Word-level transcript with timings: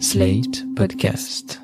Slate 0.00 0.64
Podcast. 0.74 1.62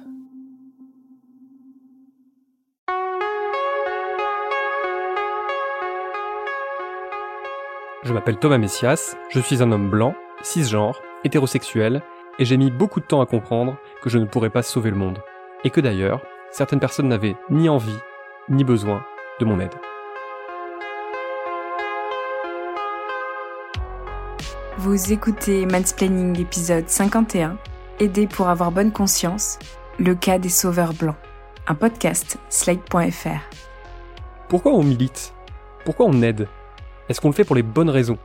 Je 8.03 8.12
m'appelle 8.12 8.38
Thomas 8.38 8.58
Messias, 8.58 9.16
je 9.30 9.40
suis 9.40 9.62
un 9.62 9.72
homme 9.72 9.90
blanc, 9.90 10.14
cisgenre, 10.43 11.01
hétérosexuel, 11.24 12.03
et 12.38 12.45
j'ai 12.45 12.56
mis 12.56 12.71
beaucoup 12.71 13.01
de 13.01 13.04
temps 13.04 13.21
à 13.21 13.27
comprendre 13.27 13.77
que 14.01 14.09
je 14.09 14.19
ne 14.19 14.27
pourrais 14.27 14.51
pas 14.51 14.62
sauver 14.62 14.91
le 14.91 14.97
monde. 14.97 15.19
Et 15.65 15.71
que 15.71 15.81
d'ailleurs, 15.81 16.23
certaines 16.53 16.81
personnes 16.81 17.09
n'avaient 17.09 17.37
ni 17.51 17.69
envie, 17.69 17.99
ni 18.49 18.62
besoin 18.65 19.05
de 19.41 19.45
mon 19.45 19.59
aide. 19.59 19.75
Vous 24.79 25.12
écoutez 25.12 25.67
Mansplaining 25.67 26.41
épisode 26.41 26.89
51, 26.89 27.59
Aider 28.03 28.27
pour 28.27 28.48
avoir 28.48 28.73
bonne 28.73 28.93
conscience, 28.93 29.59
le 29.98 30.15
cas 30.15 30.38
des 30.38 30.48
sauveurs 30.48 30.95
blancs, 30.95 31.19
un 31.66 31.74
podcast 31.74 32.38
slate.fr. 32.48 33.43
Pourquoi 34.48 34.73
on 34.73 34.83
milite? 34.83 35.34
Pourquoi 35.84 36.07
on 36.07 36.23
aide? 36.23 36.48
Est-ce 37.10 37.21
qu'on 37.21 37.29
le 37.29 37.34
fait 37.34 37.45
pour 37.45 37.57
les 37.57 37.62
bonnes 37.62 37.91
raisons? 37.91 38.16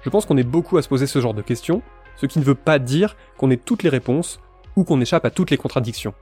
Je 0.00 0.08
pense 0.08 0.24
qu'on 0.24 0.38
est 0.38 0.42
beaucoup 0.42 0.78
à 0.78 0.82
se 0.82 0.88
poser 0.88 1.06
ce 1.06 1.20
genre 1.20 1.34
de 1.34 1.42
questions, 1.42 1.82
ce 2.16 2.24
qui 2.24 2.38
ne 2.38 2.44
veut 2.44 2.54
pas 2.54 2.78
dire 2.78 3.14
qu'on 3.36 3.50
ait 3.50 3.58
toutes 3.58 3.82
les 3.82 3.90
réponses 3.90 4.40
ou 4.74 4.84
qu'on 4.84 5.02
échappe 5.02 5.26
à 5.26 5.30
toutes 5.30 5.50
les 5.50 5.58
contradictions. 5.58 6.14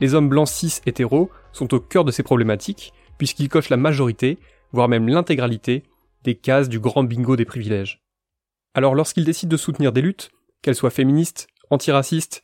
Les 0.00 0.14
hommes 0.14 0.28
blancs 0.28 0.48
cis 0.48 0.80
hétéros 0.84 1.30
sont 1.52 1.72
au 1.74 1.78
cœur 1.78 2.04
de 2.04 2.10
ces 2.10 2.24
problématiques, 2.24 2.92
puisqu'ils 3.18 3.48
cochent 3.48 3.70
la 3.70 3.76
majorité, 3.76 4.40
voire 4.72 4.88
même 4.88 5.06
l'intégralité, 5.06 5.84
des 6.24 6.34
cases 6.34 6.68
du 6.68 6.80
grand 6.80 7.04
bingo 7.04 7.36
des 7.36 7.44
privilèges. 7.44 8.02
Alors 8.74 8.96
lorsqu'ils 8.96 9.24
décident 9.24 9.52
de 9.52 9.56
soutenir 9.56 9.92
des 9.92 10.02
luttes, 10.02 10.32
qu'elles 10.60 10.74
soient 10.74 10.90
féministes, 10.90 11.46
antiracistes, 11.70 12.42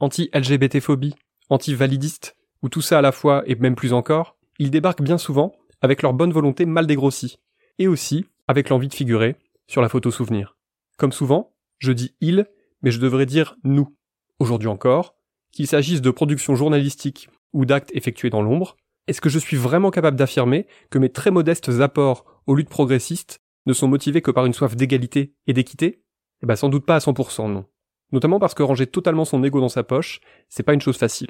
anti-LGBT-phobie, 0.00 1.14
anti-validistes, 1.50 2.36
ou 2.62 2.68
tout 2.68 2.80
ça 2.80 2.98
à 2.98 3.02
la 3.02 3.12
fois 3.12 3.42
et 3.46 3.54
même 3.56 3.74
plus 3.74 3.92
encore, 3.92 4.36
ils 4.58 4.70
débarquent 4.70 5.02
bien 5.02 5.18
souvent 5.18 5.52
avec 5.80 6.02
leur 6.02 6.14
bonne 6.14 6.32
volonté 6.32 6.64
mal 6.64 6.86
dégrossie, 6.86 7.38
et 7.78 7.88
aussi 7.88 8.26
avec 8.48 8.68
l'envie 8.68 8.88
de 8.88 8.94
figurer 8.94 9.36
sur 9.66 9.82
la 9.82 9.88
photo 9.88 10.10
souvenir. 10.10 10.56
Comme 10.96 11.12
souvent, 11.12 11.54
je 11.78 11.92
dis 11.92 12.14
il, 12.20 12.46
mais 12.82 12.90
je 12.90 13.00
devrais 13.00 13.26
dire 13.26 13.56
nous. 13.64 13.94
Aujourd'hui 14.38 14.68
encore, 14.68 15.16
qu'il 15.52 15.66
s'agisse 15.66 16.00
de 16.00 16.10
production 16.10 16.54
journalistique 16.54 17.28
ou 17.52 17.64
d'actes 17.64 17.90
effectués 17.94 18.30
dans 18.30 18.42
l'ombre, 18.42 18.76
est-ce 19.06 19.20
que 19.20 19.28
je 19.28 19.38
suis 19.38 19.56
vraiment 19.56 19.90
capable 19.90 20.16
d'affirmer 20.16 20.66
que 20.90 20.98
mes 20.98 21.10
très 21.10 21.30
modestes 21.30 21.68
apports 21.80 22.24
aux 22.46 22.54
luttes 22.54 22.68
progressistes 22.68 23.40
ne 23.66 23.72
sont 23.72 23.88
motivés 23.88 24.22
que 24.22 24.30
par 24.30 24.46
une 24.46 24.54
soif 24.54 24.76
d'égalité 24.76 25.34
et 25.46 25.52
d'équité? 25.52 26.02
Eh 26.42 26.46
ben 26.46 26.56
sans 26.56 26.68
doute 26.68 26.86
pas 26.86 26.96
à 26.96 26.98
100% 26.98 27.50
non. 27.50 27.66
Notamment 28.14 28.38
parce 28.38 28.54
que 28.54 28.62
ranger 28.62 28.86
totalement 28.86 29.24
son 29.24 29.42
ego 29.42 29.60
dans 29.60 29.68
sa 29.68 29.82
poche, 29.82 30.20
c'est 30.48 30.62
pas 30.62 30.72
une 30.72 30.80
chose 30.80 30.96
facile. 30.96 31.26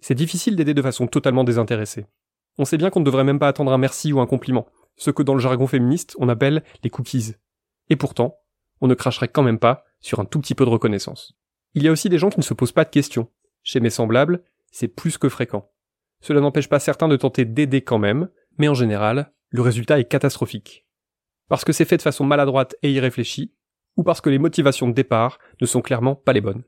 C'est 0.00 0.14
difficile 0.14 0.56
d'aider 0.56 0.72
de 0.72 0.80
façon 0.80 1.06
totalement 1.06 1.44
désintéressée. 1.44 2.06
On 2.56 2.64
sait 2.64 2.78
bien 2.78 2.88
qu'on 2.88 3.00
ne 3.00 3.04
devrait 3.04 3.22
même 3.22 3.38
pas 3.38 3.48
attendre 3.48 3.70
un 3.70 3.76
merci 3.76 4.14
ou 4.14 4.20
un 4.20 4.26
compliment, 4.26 4.66
ce 4.96 5.10
que 5.10 5.22
dans 5.22 5.34
le 5.34 5.40
jargon 5.40 5.66
féministe 5.66 6.16
on 6.18 6.30
appelle 6.30 6.64
les 6.82 6.88
cookies. 6.88 7.34
Et 7.90 7.96
pourtant, 7.96 8.38
on 8.80 8.86
ne 8.86 8.94
cracherait 8.94 9.28
quand 9.28 9.42
même 9.42 9.58
pas 9.58 9.84
sur 10.00 10.18
un 10.18 10.24
tout 10.24 10.40
petit 10.40 10.54
peu 10.54 10.64
de 10.64 10.70
reconnaissance. 10.70 11.34
Il 11.74 11.82
y 11.82 11.88
a 11.88 11.92
aussi 11.92 12.08
des 12.08 12.16
gens 12.16 12.30
qui 12.30 12.40
ne 12.40 12.44
se 12.44 12.54
posent 12.54 12.72
pas 12.72 12.86
de 12.86 12.90
questions. 12.90 13.28
Chez 13.62 13.80
mes 13.80 13.90
semblables, 13.90 14.42
c'est 14.72 14.88
plus 14.88 15.18
que 15.18 15.28
fréquent. 15.28 15.70
Cela 16.22 16.40
n'empêche 16.40 16.70
pas 16.70 16.80
certains 16.80 17.08
de 17.08 17.16
tenter 17.16 17.44
d'aider 17.44 17.82
quand 17.82 17.98
même, 17.98 18.30
mais 18.56 18.68
en 18.68 18.74
général, 18.74 19.34
le 19.50 19.60
résultat 19.60 20.00
est 20.00 20.08
catastrophique. 20.08 20.86
Parce 21.50 21.66
que 21.66 21.74
c'est 21.74 21.84
fait 21.84 21.98
de 21.98 22.02
façon 22.02 22.24
maladroite 22.24 22.74
et 22.82 22.90
irréfléchie, 22.90 23.52
ou 23.96 24.02
parce 24.02 24.20
que 24.20 24.30
les 24.30 24.38
motivations 24.38 24.88
de 24.88 24.94
départ 24.94 25.38
ne 25.60 25.66
sont 25.66 25.82
clairement 25.82 26.14
pas 26.14 26.32
les 26.32 26.40
bonnes. 26.40 26.62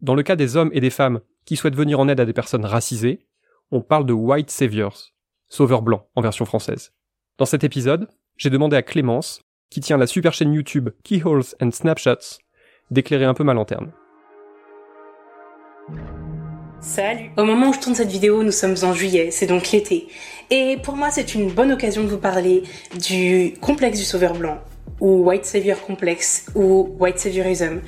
Dans 0.00 0.14
le 0.14 0.22
cas 0.22 0.36
des 0.36 0.56
hommes 0.56 0.70
et 0.72 0.80
des 0.80 0.90
femmes 0.90 1.20
qui 1.44 1.56
souhaitent 1.56 1.76
venir 1.76 2.00
en 2.00 2.08
aide 2.08 2.20
à 2.20 2.24
des 2.24 2.32
personnes 2.32 2.64
racisées, 2.64 3.26
on 3.70 3.80
parle 3.80 4.06
de 4.06 4.12
white 4.12 4.50
saviors, 4.50 5.12
sauveurs 5.48 5.82
blancs 5.82 6.04
en 6.14 6.20
version 6.22 6.44
française. 6.44 6.92
Dans 7.38 7.46
cet 7.46 7.64
épisode, 7.64 8.08
j'ai 8.36 8.50
demandé 8.50 8.76
à 8.76 8.82
Clémence, 8.82 9.42
qui 9.70 9.80
tient 9.80 9.96
la 9.96 10.06
super 10.06 10.34
chaîne 10.34 10.52
YouTube 10.52 10.90
Keyholes 11.02 11.54
and 11.60 11.70
Snapshots, 11.70 12.40
d'éclairer 12.90 13.24
un 13.24 13.34
peu 13.34 13.44
ma 13.44 13.54
lanterne. 13.54 13.92
Salut 16.80 17.30
Au 17.36 17.44
moment 17.44 17.70
où 17.70 17.72
je 17.72 17.78
tourne 17.78 17.94
cette 17.94 18.10
vidéo, 18.10 18.42
nous 18.42 18.50
sommes 18.50 18.74
en 18.82 18.92
juillet, 18.92 19.30
c'est 19.30 19.46
donc 19.46 19.70
l'été. 19.70 20.08
Et 20.50 20.76
pour 20.82 20.96
moi, 20.96 21.10
c'est 21.10 21.34
une 21.34 21.50
bonne 21.50 21.72
occasion 21.72 22.02
de 22.02 22.08
vous 22.08 22.18
parler 22.18 22.64
du 23.00 23.54
complexe 23.60 23.98
du 23.98 24.04
sauveur 24.04 24.34
blanc, 24.34 24.58
ou 25.02 25.24
White 25.24 25.44
Savior 25.44 25.80
Complex, 25.80 26.46
ou 26.54 26.94
White 27.00 27.18
Saviorism. 27.18 27.80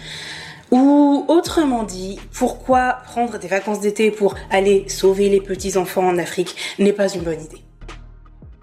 Ou 0.72 1.24
autrement 1.28 1.84
dit, 1.84 2.18
pourquoi 2.36 2.98
prendre 3.04 3.38
des 3.38 3.46
vacances 3.46 3.80
d'été 3.80 4.10
pour 4.10 4.34
aller 4.50 4.88
sauver 4.88 5.28
les 5.28 5.40
petits-enfants 5.40 6.08
en 6.08 6.18
Afrique 6.18 6.56
n'est 6.80 6.92
pas 6.92 7.08
une 7.08 7.22
bonne 7.22 7.40
idée. 7.40 7.62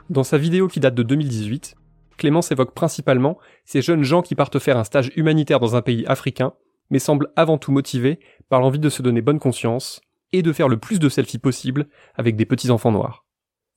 Dans 0.09 0.25
sa 0.25 0.37
vidéo 0.37 0.67
qui 0.67 0.81
date 0.81 0.95
de 0.95 1.03
2018, 1.03 1.75
Clémence 2.17 2.51
évoque 2.51 2.73
principalement 2.73 3.37
ces 3.63 3.81
jeunes 3.81 4.03
gens 4.03 4.21
qui 4.21 4.35
partent 4.35 4.59
faire 4.59 4.77
un 4.77 4.83
stage 4.83 5.13
humanitaire 5.15 5.61
dans 5.61 5.77
un 5.77 5.81
pays 5.81 6.05
africain, 6.05 6.51
mais 6.89 6.99
semblent 6.99 7.31
avant 7.37 7.57
tout 7.57 7.71
motivés 7.71 8.19
par 8.49 8.59
l'envie 8.59 8.79
de 8.79 8.89
se 8.89 9.01
donner 9.01 9.21
bonne 9.21 9.39
conscience 9.39 10.01
et 10.33 10.41
de 10.41 10.51
faire 10.51 10.67
le 10.67 10.77
plus 10.77 10.99
de 10.99 11.07
selfies 11.07 11.39
possible 11.39 11.87
avec 12.15 12.35
des 12.35 12.45
petits 12.45 12.69
enfants 12.69 12.91
noirs. 12.91 13.25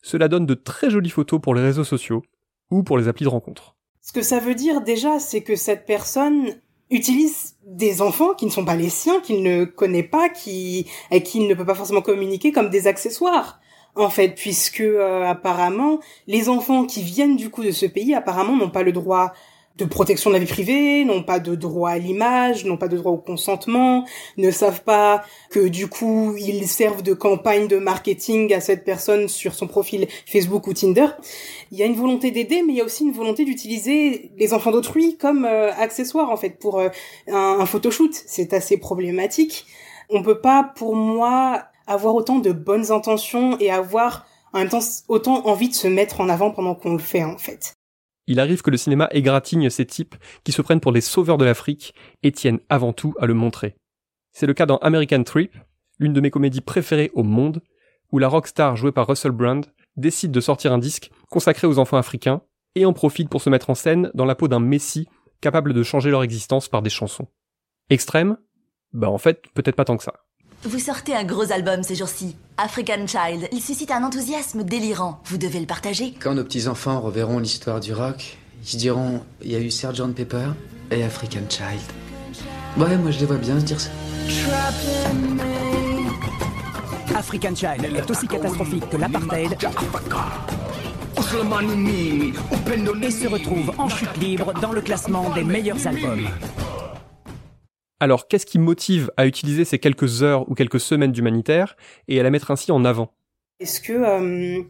Cela 0.02 0.26
donne 0.26 0.46
de 0.46 0.54
très 0.54 0.90
jolies 0.90 1.10
photos 1.10 1.40
pour 1.40 1.54
les 1.54 1.62
réseaux 1.62 1.84
sociaux 1.84 2.24
ou 2.72 2.82
pour 2.82 2.98
les 2.98 3.06
applis 3.06 3.24
de 3.24 3.30
rencontre. 3.30 3.73
Ce 4.06 4.12
que 4.12 4.20
ça 4.20 4.38
veut 4.38 4.54
dire 4.54 4.82
déjà, 4.82 5.18
c'est 5.18 5.40
que 5.40 5.56
cette 5.56 5.86
personne 5.86 6.60
utilise 6.90 7.56
des 7.66 8.02
enfants 8.02 8.34
qui 8.34 8.44
ne 8.44 8.50
sont 8.50 8.66
pas 8.66 8.76
les 8.76 8.90
siens, 8.90 9.18
qu'il 9.20 9.42
ne 9.42 9.64
connaît 9.64 10.02
pas, 10.02 10.28
qui, 10.28 10.86
avec 11.10 11.24
qui 11.24 11.38
il 11.38 11.48
ne 11.48 11.54
peut 11.54 11.64
pas 11.64 11.74
forcément 11.74 12.02
communiquer 12.02 12.52
comme 12.52 12.68
des 12.68 12.86
accessoires. 12.86 13.60
En 13.96 14.10
fait, 14.10 14.34
puisque 14.34 14.80
euh, 14.80 15.24
apparemment 15.24 16.00
les 16.26 16.50
enfants 16.50 16.84
qui 16.84 17.02
viennent 17.02 17.36
du 17.36 17.48
coup 17.48 17.62
de 17.62 17.70
ce 17.70 17.86
pays 17.86 18.14
apparemment 18.14 18.56
n'ont 18.56 18.68
pas 18.68 18.82
le 18.82 18.92
droit 18.92 19.32
de 19.76 19.84
protection 19.84 20.30
de 20.30 20.34
la 20.34 20.40
vie 20.40 20.50
privée, 20.50 21.04
n'ont 21.04 21.22
pas 21.22 21.40
de 21.40 21.54
droit 21.54 21.90
à 21.90 21.98
l'image, 21.98 22.64
n'ont 22.64 22.76
pas 22.76 22.88
de 22.88 22.96
droit 22.96 23.12
au 23.12 23.18
consentement, 23.18 24.04
ne 24.36 24.50
savent 24.50 24.82
pas 24.82 25.24
que 25.50 25.66
du 25.66 25.88
coup 25.88 26.36
ils 26.38 26.68
servent 26.68 27.02
de 27.02 27.12
campagne 27.12 27.66
de 27.66 27.76
marketing 27.78 28.54
à 28.54 28.60
cette 28.60 28.84
personne 28.84 29.28
sur 29.28 29.54
son 29.54 29.66
profil 29.66 30.06
Facebook 30.26 30.66
ou 30.68 30.74
Tinder. 30.74 31.08
Il 31.72 31.78
y 31.78 31.82
a 31.82 31.86
une 31.86 31.96
volonté 31.96 32.30
d'aider, 32.30 32.62
mais 32.62 32.72
il 32.72 32.76
y 32.76 32.80
a 32.80 32.84
aussi 32.84 33.04
une 33.04 33.12
volonté 33.12 33.44
d'utiliser 33.44 34.30
les 34.36 34.54
enfants 34.54 34.70
d'autrui 34.70 35.16
comme 35.16 35.44
euh, 35.44 35.72
accessoire 35.72 36.30
en 36.30 36.36
fait 36.36 36.58
pour 36.58 36.78
euh, 36.78 36.88
un, 37.28 37.56
un 37.60 37.66
photoshoot. 37.66 38.12
C'est 38.26 38.52
assez 38.52 38.76
problématique. 38.76 39.66
On 40.10 40.22
peut 40.22 40.40
pas, 40.40 40.72
pour 40.76 40.94
moi, 40.94 41.64
avoir 41.86 42.14
autant 42.14 42.38
de 42.38 42.52
bonnes 42.52 42.92
intentions 42.92 43.58
et 43.58 43.70
avoir 43.70 44.26
en 44.52 44.58
même 44.60 44.68
temps 44.68 44.80
autant 45.08 45.46
envie 45.46 45.68
de 45.68 45.74
se 45.74 45.88
mettre 45.88 46.20
en 46.20 46.28
avant 46.28 46.50
pendant 46.50 46.74
qu'on 46.74 46.92
le 46.92 46.98
fait 46.98 47.24
en 47.24 47.38
fait. 47.38 47.74
Il 48.26 48.40
arrive 48.40 48.62
que 48.62 48.70
le 48.70 48.76
cinéma 48.76 49.08
égratigne 49.12 49.70
ces 49.70 49.86
types 49.86 50.14
qui 50.44 50.52
se 50.52 50.62
prennent 50.62 50.80
pour 50.80 50.92
des 50.92 51.00
sauveurs 51.00 51.38
de 51.38 51.44
l'Afrique 51.44 51.94
et 52.22 52.32
tiennent 52.32 52.60
avant 52.68 52.92
tout 52.92 53.14
à 53.18 53.26
le 53.26 53.34
montrer. 53.34 53.76
C'est 54.32 54.46
le 54.46 54.54
cas 54.54 54.66
dans 54.66 54.78
American 54.78 55.22
Trip, 55.22 55.56
l'une 55.98 56.12
de 56.12 56.20
mes 56.20 56.30
comédies 56.30 56.60
préférées 56.60 57.10
au 57.14 57.22
monde, 57.22 57.62
où 58.12 58.18
la 58.18 58.28
rockstar 58.28 58.76
jouée 58.76 58.92
par 58.92 59.06
Russell 59.06 59.32
Brand 59.32 59.64
décide 59.96 60.32
de 60.32 60.40
sortir 60.40 60.72
un 60.72 60.78
disque 60.78 61.10
consacré 61.30 61.66
aux 61.66 61.78
enfants 61.78 61.96
africains 61.96 62.42
et 62.74 62.86
en 62.86 62.92
profite 62.92 63.28
pour 63.28 63.42
se 63.42 63.50
mettre 63.50 63.70
en 63.70 63.74
scène 63.74 64.10
dans 64.14 64.24
la 64.24 64.34
peau 64.34 64.48
d'un 64.48 64.60
messie 64.60 65.08
capable 65.40 65.72
de 65.72 65.82
changer 65.82 66.10
leur 66.10 66.22
existence 66.22 66.68
par 66.68 66.82
des 66.82 66.90
chansons. 66.90 67.28
Extrême? 67.90 68.38
Bah 68.92 69.10
en 69.10 69.18
fait, 69.18 69.42
peut-être 69.54 69.76
pas 69.76 69.84
tant 69.84 69.96
que 69.96 70.04
ça. 70.04 70.14
Vous 70.66 70.78
sortez 70.78 71.14
un 71.14 71.24
gros 71.24 71.52
album 71.52 71.82
ces 71.82 71.94
jours-ci, 71.94 72.36
African 72.56 73.06
Child. 73.06 73.48
Il 73.52 73.60
suscite 73.60 73.90
un 73.90 74.02
enthousiasme 74.02 74.64
délirant. 74.64 75.20
Vous 75.26 75.36
devez 75.36 75.60
le 75.60 75.66
partager. 75.66 76.14
Quand 76.18 76.34
nos 76.34 76.42
petits-enfants 76.42 77.02
reverront 77.02 77.38
l'histoire 77.38 77.80
du 77.80 77.92
rock, 77.92 78.38
ils 78.62 78.68
se 78.68 78.76
diront 78.78 79.20
il 79.42 79.52
y 79.52 79.56
a 79.56 79.58
eu 79.58 79.70
Sgt 79.70 80.14
Pepper 80.14 80.48
et 80.90 81.04
African 81.04 81.42
Child. 81.50 81.82
Ouais, 82.78 82.96
moi 82.96 83.10
je 83.10 83.18
les 83.18 83.26
vois 83.26 83.36
bien 83.36 83.60
se 83.60 83.64
dire 83.66 83.78
ça. 83.78 83.90
African 87.14 87.54
Child 87.54 87.84
est 87.94 88.10
aussi 88.10 88.26
catastrophique 88.26 88.88
que 88.88 88.96
l'apartheid 88.96 89.58
et 93.02 93.10
se 93.10 93.28
retrouve 93.28 93.72
en 93.76 93.88
chute 93.90 94.16
libre 94.16 94.54
dans 94.62 94.72
le 94.72 94.80
classement 94.80 95.28
des 95.34 95.44
meilleurs 95.44 95.86
albums. 95.86 96.26
Alors 98.00 98.28
qu'est-ce 98.28 98.46
qui 98.46 98.58
motive 98.58 99.10
à 99.16 99.26
utiliser 99.26 99.64
ces 99.64 99.78
quelques 99.78 100.22
heures 100.22 100.48
ou 100.50 100.54
quelques 100.54 100.80
semaines 100.80 101.12
d'humanitaire 101.12 101.76
et 102.08 102.18
à 102.20 102.22
la 102.22 102.30
mettre 102.30 102.50
ainsi 102.50 102.72
en 102.72 102.84
avant? 102.84 103.12
Est-ce 103.60 103.80
que 103.80 103.92
euh, 103.92 104.62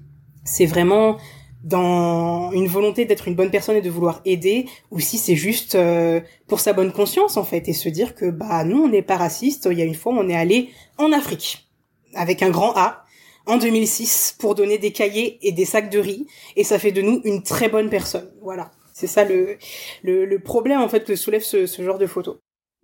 c'est 0.44 0.66
vraiment 0.66 1.16
dans 1.62 2.52
une 2.52 2.66
volonté 2.66 3.06
d'être 3.06 3.26
une 3.26 3.34
bonne 3.34 3.50
personne 3.50 3.76
et 3.76 3.80
de 3.80 3.88
vouloir 3.88 4.20
aider 4.26 4.66
ou 4.90 5.00
si 5.00 5.16
c'est 5.16 5.34
juste 5.34 5.74
euh, 5.74 6.20
pour 6.46 6.60
sa 6.60 6.74
bonne 6.74 6.92
conscience 6.92 7.38
en 7.38 7.44
fait 7.44 7.68
et 7.68 7.72
se 7.72 7.88
dire 7.88 8.14
que 8.14 8.30
bah 8.30 8.64
nous 8.64 8.84
on 8.84 8.88
n'est 8.88 9.02
pas 9.02 9.16
raciste, 9.16 9.68
il 9.70 9.78
y 9.78 9.82
a 9.82 9.86
une 9.86 9.94
fois 9.94 10.12
on 10.14 10.28
est 10.28 10.36
allé 10.36 10.68
en 10.98 11.10
Afrique 11.10 11.66
avec 12.14 12.42
un 12.42 12.50
grand 12.50 12.76
A 12.76 13.04
en 13.46 13.56
2006 13.56 14.36
pour 14.38 14.54
donner 14.54 14.76
des 14.76 14.92
cahiers 14.92 15.38
et 15.42 15.52
des 15.52 15.64
sacs 15.64 15.90
de 15.90 15.98
riz 15.98 16.26
et 16.56 16.64
ça 16.64 16.78
fait 16.78 16.92
de 16.92 17.00
nous 17.00 17.22
une 17.24 17.42
très 17.42 17.68
bonne 17.70 17.88
personne. 17.88 18.30
Voilà. 18.42 18.70
C'est 18.92 19.06
ça 19.06 19.24
le, 19.24 19.56
le, 20.04 20.38
problème 20.38 20.80
en 20.80 20.88
fait 20.88 21.04
que 21.04 21.16
soulève 21.16 21.42
ce, 21.42 21.66
ce 21.66 21.82
genre 21.82 21.98
de 21.98 22.06
photos. 22.06 22.36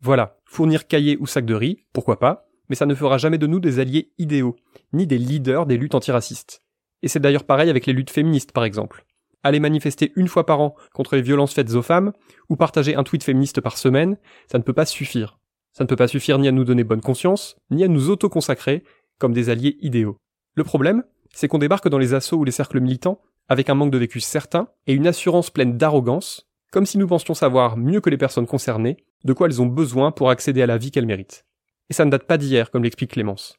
Voilà, 0.02 0.38
fournir 0.44 0.86
cahiers 0.86 1.18
ou 1.20 1.26
sacs 1.26 1.44
de 1.44 1.54
riz, 1.54 1.84
pourquoi 1.92 2.18
pas, 2.18 2.48
mais 2.68 2.76
ça 2.76 2.86
ne 2.86 2.94
fera 2.94 3.18
jamais 3.18 3.38
de 3.38 3.46
nous 3.46 3.60
des 3.60 3.80
alliés 3.80 4.12
idéaux, 4.18 4.56
ni 4.92 5.06
des 5.06 5.18
leaders 5.18 5.66
des 5.66 5.76
luttes 5.76 5.94
antiracistes. 5.94 6.62
Et 7.02 7.08
c'est 7.08 7.20
d'ailleurs 7.20 7.44
pareil 7.44 7.68
avec 7.68 7.86
les 7.86 7.92
luttes 7.92 8.10
féministes, 8.10 8.52
par 8.52 8.64
exemple. 8.64 9.04
Aller 9.42 9.60
manifester 9.60 10.12
une 10.16 10.28
fois 10.28 10.46
par 10.46 10.60
an 10.60 10.74
contre 10.94 11.16
les 11.16 11.22
violences 11.22 11.54
faites 11.54 11.74
aux 11.74 11.82
femmes, 11.82 12.12
ou 12.48 12.56
partager 12.56 12.94
un 12.94 13.04
tweet 13.04 13.24
féministe 13.24 13.60
par 13.60 13.76
semaine, 13.76 14.16
ça 14.50 14.58
ne 14.58 14.62
peut 14.62 14.72
pas 14.72 14.86
suffire. 14.86 15.38
Ça 15.72 15.84
ne 15.84 15.88
peut 15.88 15.96
pas 15.96 16.08
suffire 16.08 16.38
ni 16.38 16.48
à 16.48 16.52
nous 16.52 16.64
donner 16.64 16.84
bonne 16.84 17.00
conscience, 17.00 17.56
ni 17.70 17.84
à 17.84 17.88
nous 17.88 18.10
auto-consacrer 18.10 18.84
comme 19.18 19.32
des 19.32 19.50
alliés 19.50 19.76
idéaux. 19.80 20.16
Le 20.54 20.64
problème, 20.64 21.04
c'est 21.32 21.48
qu'on 21.48 21.58
débarque 21.58 21.88
dans 21.88 21.98
les 21.98 22.14
assauts 22.14 22.38
ou 22.38 22.44
les 22.44 22.52
cercles 22.52 22.80
militants 22.80 23.20
avec 23.48 23.68
un 23.68 23.74
manque 23.74 23.90
de 23.90 23.98
vécu 23.98 24.20
certain 24.20 24.68
et 24.86 24.94
une 24.94 25.06
assurance 25.06 25.50
pleine 25.50 25.76
d'arrogance, 25.76 26.49
comme 26.70 26.86
si 26.86 26.98
nous 26.98 27.06
pensions 27.06 27.34
savoir 27.34 27.76
mieux 27.76 28.00
que 28.00 28.10
les 28.10 28.18
personnes 28.18 28.46
concernées 28.46 28.96
de 29.24 29.32
quoi 29.32 29.46
elles 29.48 29.60
ont 29.60 29.66
besoin 29.66 30.12
pour 30.12 30.30
accéder 30.30 30.62
à 30.62 30.66
la 30.66 30.78
vie 30.78 30.90
qu'elles 30.90 31.06
méritent. 31.06 31.44
Et 31.88 31.92
ça 31.92 32.04
ne 32.04 32.10
date 32.10 32.24
pas 32.24 32.38
d'hier, 32.38 32.70
comme 32.70 32.84
l'explique 32.84 33.12
Clémence. 33.12 33.58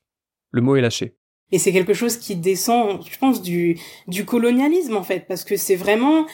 Le 0.51 0.61
mot 0.61 0.75
est 0.75 0.81
lâché. 0.81 1.17
Et 1.51 1.59
c'est 1.59 1.73
quelque 1.73 1.93
chose 1.93 2.17
qui 2.17 2.35
descend, 2.37 3.05
je 3.05 3.17
pense, 3.17 3.41
du, 3.41 3.77
colonialisme, 4.25 4.95
en 4.95 5.03
fait, 5.03 5.27
parce 5.27 5.43
que 5.43 5.57
c'est 5.57 5.75
vraiment 5.75 6.25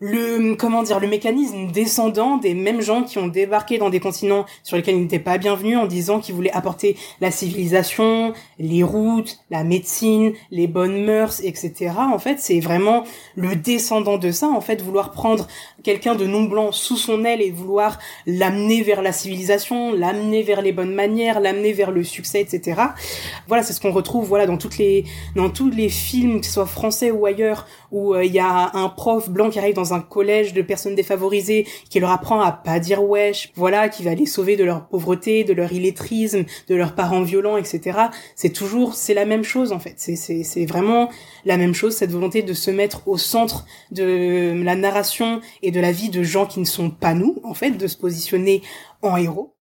le 0.00 0.54
comment 0.54 0.82
dire 0.82 0.98
le 0.98 1.06
mécanisme 1.06 1.70
descendant 1.70 2.38
des 2.38 2.54
mêmes 2.54 2.80
gens 2.80 3.02
qui 3.02 3.18
ont 3.18 3.28
débarqué 3.28 3.76
dans 3.76 3.90
des 3.90 4.00
continents 4.00 4.46
sur 4.62 4.78
lesquels 4.78 4.96
ils 4.96 5.02
n'étaient 5.02 5.18
pas 5.18 5.36
bienvenus 5.36 5.76
en 5.76 5.86
disant 5.86 6.20
qu'ils 6.20 6.34
voulaient 6.34 6.50
apporter 6.52 6.96
la 7.20 7.30
civilisation, 7.30 8.32
les 8.58 8.82
routes, 8.82 9.40
la 9.50 9.62
médecine, 9.62 10.32
les 10.50 10.66
bonnes 10.66 11.04
mœurs, 11.04 11.40
etc. 11.44 11.92
En 11.98 12.18
fait, 12.18 12.40
c'est 12.40 12.60
vraiment 12.60 13.04
le 13.36 13.56
descendant 13.56 14.16
de 14.16 14.30
ça. 14.30 14.48
En 14.48 14.62
fait, 14.62 14.80
vouloir 14.80 15.10
prendre 15.10 15.46
quelqu'un 15.82 16.14
de 16.14 16.26
non 16.26 16.44
blanc 16.44 16.72
sous 16.72 16.96
son 16.96 17.24
aile 17.24 17.42
et 17.42 17.50
vouloir 17.50 17.98
l'amener 18.26 18.82
vers 18.82 19.02
la 19.02 19.12
civilisation, 19.12 19.92
l'amener 19.92 20.42
vers 20.42 20.62
les 20.62 20.72
bonnes 20.72 20.94
manières, 20.94 21.40
l'amener 21.40 21.74
vers 21.74 21.90
le 21.90 22.04
succès, 22.04 22.40
etc. 22.40 22.80
Voilà, 23.48 23.62
c'est 23.62 23.74
ce 23.74 23.80
qu'on 23.80 23.92
retrouve 23.92 24.26
voilà 24.26 24.46
dans 24.46 24.56
toutes 24.56 24.78
les 24.78 25.04
dans 25.36 25.50
tous 25.50 25.68
les 25.68 25.90
films, 25.90 26.40
que 26.40 26.46
ce 26.46 26.52
soit 26.52 26.66
français 26.66 27.10
ou 27.10 27.26
ailleurs, 27.26 27.66
où 27.92 28.14
euh, 28.14 28.24
il 28.24 28.32
y 28.32 28.38
a 28.38 28.70
un 28.72 28.88
prof 28.88 29.28
blanc 29.28 29.50
qui 29.50 29.58
arrive 29.58 29.74
dans 29.74 29.89
un 29.92 30.00
collège 30.00 30.52
de 30.52 30.62
personnes 30.62 30.94
défavorisées, 30.94 31.66
qui 31.88 32.00
leur 32.00 32.10
apprend 32.10 32.40
à 32.40 32.52
pas 32.52 32.78
dire 32.78 33.02
wesh, 33.02 33.52
voilà, 33.54 33.88
qui 33.88 34.02
va 34.02 34.14
les 34.14 34.26
sauver 34.26 34.56
de 34.56 34.64
leur 34.64 34.88
pauvreté, 34.88 35.44
de 35.44 35.52
leur 35.52 35.72
illettrisme, 35.72 36.44
de 36.68 36.74
leurs 36.74 36.94
parents 36.94 37.22
violents, 37.22 37.56
etc. 37.56 37.98
C'est 38.34 38.52
toujours, 38.52 38.94
c'est 38.94 39.14
la 39.14 39.24
même 39.24 39.44
chose 39.44 39.72
en 39.72 39.78
fait. 39.78 39.94
C'est 39.98 40.66
vraiment 40.66 41.10
la 41.44 41.56
même 41.56 41.74
chose, 41.74 41.94
cette 41.94 42.12
volonté 42.12 42.42
de 42.42 42.52
se 42.52 42.70
mettre 42.70 43.06
au 43.08 43.18
centre 43.18 43.66
de 43.90 44.62
la 44.62 44.76
narration 44.76 45.40
et 45.62 45.70
de 45.70 45.80
la 45.80 45.92
vie 45.92 46.10
de 46.10 46.22
gens 46.22 46.46
qui 46.46 46.60
ne 46.60 46.64
sont 46.64 46.90
pas 46.90 47.14
nous, 47.14 47.40
en 47.44 47.54
fait, 47.54 47.72
de 47.72 47.86
se 47.86 47.96
positionner 47.96 48.62
en 49.02 49.16
héros. 49.16 49.56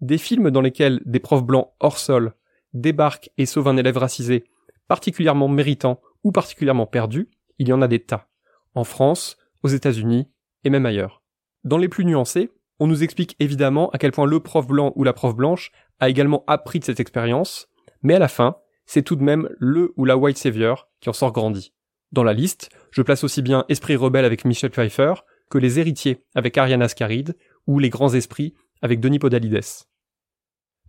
Des 0.00 0.18
films 0.18 0.50
dans 0.50 0.60
lesquels 0.60 1.00
des 1.04 1.20
profs 1.20 1.44
blancs 1.44 1.68
hors 1.80 1.98
sol 1.98 2.34
débarquent 2.74 3.30
et 3.38 3.46
sauvent 3.46 3.68
un 3.68 3.76
élève 3.76 3.98
racisé, 3.98 4.44
particulièrement 4.88 5.48
méritant 5.48 6.00
ou 6.24 6.32
particulièrement 6.32 6.86
perdu, 6.86 7.28
il 7.58 7.68
y 7.68 7.72
en 7.72 7.82
a 7.82 7.88
des 7.88 8.00
tas. 8.00 8.28
En 8.74 8.84
France, 8.84 9.36
aux 9.62 9.68
États-Unis 9.68 10.28
et 10.64 10.70
même 10.70 10.86
ailleurs. 10.86 11.22
Dans 11.64 11.78
les 11.78 11.88
plus 11.88 12.04
nuancés, 12.04 12.50
on 12.80 12.86
nous 12.86 13.02
explique 13.02 13.36
évidemment 13.38 13.90
à 13.90 13.98
quel 13.98 14.12
point 14.12 14.26
le 14.26 14.40
prof 14.40 14.66
blanc 14.66 14.92
ou 14.96 15.04
la 15.04 15.12
prof 15.12 15.34
blanche 15.34 15.70
a 16.00 16.08
également 16.08 16.44
appris 16.46 16.80
de 16.80 16.84
cette 16.84 17.00
expérience, 17.00 17.68
mais 18.02 18.14
à 18.14 18.18
la 18.18 18.28
fin, 18.28 18.56
c'est 18.86 19.02
tout 19.02 19.16
de 19.16 19.22
même 19.22 19.48
le 19.58 19.92
ou 19.96 20.04
la 20.04 20.16
white 20.16 20.38
savior 20.38 20.88
qui 21.00 21.08
en 21.08 21.12
sort 21.12 21.32
grandi. 21.32 21.72
Dans 22.10 22.24
la 22.24 22.32
liste, 22.32 22.70
je 22.90 23.02
place 23.02 23.24
aussi 23.24 23.40
bien 23.40 23.64
Esprit 23.68 23.96
rebelle 23.96 24.24
avec 24.24 24.44
Michel 24.44 24.70
Pfeiffer 24.70 25.14
que 25.48 25.58
Les 25.58 25.78
héritiers 25.78 26.24
avec 26.34 26.58
Ariana 26.58 26.86
Ascaride 26.86 27.36
ou 27.66 27.78
Les 27.78 27.90
grands 27.90 28.14
esprits 28.14 28.54
avec 28.82 29.00
Denis 29.00 29.18
Podalides. 29.18 29.86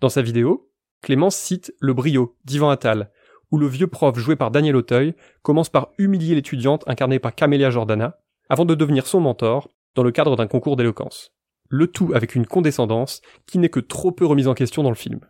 Dans 0.01 0.09
sa 0.09 0.21
vidéo, 0.21 0.71
Clémence 1.01 1.35
cite 1.35 1.73
Le 1.79 1.93
brio 1.93 2.35
d'Ivan 2.43 2.69
Attal, 2.69 3.11
où 3.51 3.57
le 3.57 3.67
vieux 3.67 3.87
prof 3.87 4.17
joué 4.17 4.35
par 4.35 4.51
Daniel 4.51 4.75
Auteuil 4.75 5.13
commence 5.43 5.69
par 5.69 5.91
humilier 5.97 6.33
l'étudiante 6.33 6.83
incarnée 6.87 7.19
par 7.19 7.35
Camélia 7.35 7.69
Jordana, 7.69 8.17
avant 8.53 8.65
de 8.65 8.75
devenir 8.75 9.07
son 9.07 9.19
mentor 9.19 9.67
dans 9.95 10.03
le 10.03 10.11
cadre 10.11 10.35
d'un 10.35 10.45
concours 10.45 10.75
d'éloquence. 10.75 11.31
Le 11.69 11.87
tout 11.87 12.11
avec 12.13 12.35
une 12.35 12.45
condescendance 12.45 13.19
qui 13.47 13.57
n'est 13.57 13.67
que 13.67 13.79
trop 13.79 14.11
peu 14.11 14.27
remise 14.27 14.47
en 14.47 14.53
question 14.53 14.83
dans 14.83 14.91
le 14.91 14.95
film. 14.95 15.21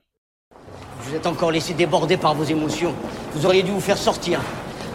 Vous 1.00 1.16
êtes 1.16 1.26
encore 1.26 1.50
laissé 1.50 1.74
déborder 1.74 2.18
par 2.18 2.36
vos 2.36 2.44
émotions. 2.44 2.94
Vous 3.32 3.46
auriez 3.46 3.64
dû 3.64 3.72
vous 3.72 3.80
faire 3.80 3.98
sortir. 3.98 4.42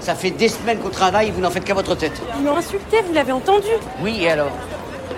Ça 0.00 0.14
fait 0.14 0.30
des 0.30 0.48
semaines 0.48 0.78
qu'au 0.78 0.90
travail, 0.90 1.30
vous 1.30 1.40
n'en 1.40 1.48
faites 1.48 1.64
qu'à 1.64 1.72
votre 1.72 1.94
tête. 1.94 2.20
Ils 2.38 2.44
m'ont 2.44 2.54
insulté, 2.54 2.98
vous 3.00 3.14
l'avez 3.14 3.32
entendu 3.32 3.69
Oui, 4.02 4.19
et 4.20 4.28
alors? 4.28 4.52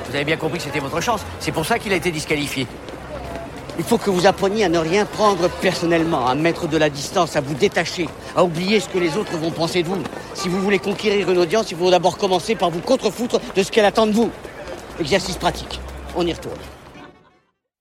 Vous 0.08 0.14
avez 0.14 0.24
bien 0.24 0.36
compris 0.36 0.58
que 0.58 0.64
c'était 0.64 0.78
votre 0.78 1.00
chance. 1.00 1.26
C'est 1.40 1.50
pour 1.50 1.66
ça 1.66 1.80
qu'il 1.80 1.92
a 1.92 1.96
été 1.96 2.12
disqualifié. 2.12 2.68
Il 3.80 3.86
faut 3.86 3.96
que 3.96 4.10
vous 4.10 4.26
appreniez 4.26 4.64
à 4.64 4.68
ne 4.68 4.76
rien 4.76 5.06
prendre 5.06 5.48
personnellement, 5.62 6.26
à 6.26 6.34
mettre 6.34 6.68
de 6.68 6.76
la 6.76 6.90
distance, 6.90 7.34
à 7.34 7.40
vous 7.40 7.54
détacher, 7.54 8.08
à 8.36 8.44
oublier 8.44 8.78
ce 8.78 8.90
que 8.90 8.98
les 8.98 9.16
autres 9.16 9.38
vont 9.38 9.50
penser 9.50 9.82
de 9.82 9.88
vous. 9.88 9.96
Si 10.34 10.50
vous 10.50 10.60
voulez 10.60 10.78
conquérir 10.78 11.30
une 11.30 11.38
audience, 11.38 11.70
il 11.70 11.78
faut 11.78 11.90
d'abord 11.90 12.18
commencer 12.18 12.54
par 12.54 12.68
vous 12.68 12.82
contrefoutre 12.82 13.40
de 13.56 13.62
ce 13.62 13.72
qu'elle 13.72 13.86
attend 13.86 14.06
de 14.06 14.12
vous. 14.12 14.30
Exercice 15.00 15.38
pratique. 15.38 15.80
On 16.14 16.26
y 16.26 16.32
retourne. 16.34 16.58